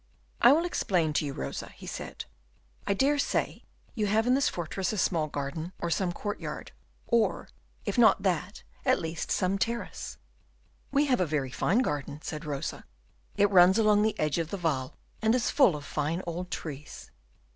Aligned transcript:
"I 0.41 0.51
will 0.51 0.65
explain 0.65 1.13
to 1.13 1.25
you, 1.27 1.33
Rosa," 1.33 1.69
he 1.75 1.85
said. 1.85 2.25
"I 2.87 2.95
dare 2.95 3.19
say 3.19 3.65
you 3.93 4.07
have 4.07 4.25
in 4.25 4.33
this 4.33 4.49
fortress 4.49 4.91
a 4.91 4.97
small 4.97 5.27
garden, 5.27 5.73
or 5.79 5.91
some 5.91 6.11
courtyard, 6.11 6.71
or, 7.05 7.49
if 7.85 7.99
not 7.99 8.23
that, 8.23 8.63
at 8.83 8.99
least 8.99 9.29
some 9.29 9.59
terrace." 9.59 10.17
"We 10.91 11.05
have 11.05 11.21
a 11.21 11.27
very 11.27 11.51
fine 11.51 11.83
garden," 11.83 12.19
said 12.23 12.45
Rosa, 12.45 12.83
"it 13.37 13.51
runs 13.51 13.77
along 13.77 14.01
the 14.01 14.19
edge 14.19 14.39
of 14.39 14.49
the 14.49 14.57
Waal, 14.57 14.95
and 15.21 15.35
is 15.35 15.51
full 15.51 15.75
of 15.75 15.85
fine 15.85 16.23
old 16.25 16.49
trees." 16.49 17.11